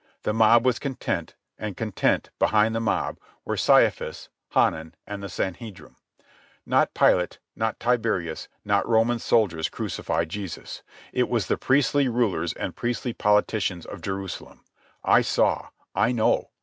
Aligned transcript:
The 0.23 0.33
mob 0.33 0.65
was 0.65 0.79
content, 0.79 1.35
and 1.59 1.77
content, 1.77 2.31
behind 2.39 2.73
the 2.73 2.79
mob, 2.79 3.19
were 3.45 3.55
Caiaphas, 3.55 4.29
Hanan, 4.49 4.95
and 5.05 5.21
the 5.21 5.29
Sanhedrim. 5.29 5.95
Not 6.65 6.95
Pilate, 6.95 7.37
not 7.55 7.79
Tiberius, 7.79 8.47
not 8.65 8.89
Roman 8.89 9.19
soldiers 9.19 9.69
crucified 9.69 10.29
Jesus. 10.29 10.81
It 11.13 11.29
was 11.29 11.45
the 11.45 11.55
priestly 11.59 12.07
rulers 12.07 12.51
and 12.53 12.75
priestly 12.75 13.13
politicians 13.13 13.85
of 13.85 14.01
Jerusalem. 14.01 14.61
I 15.03 15.21
saw. 15.21 15.67
I 15.93 16.11
know. 16.13 16.49